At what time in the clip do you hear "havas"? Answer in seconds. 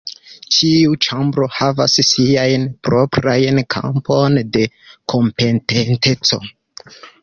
1.57-1.99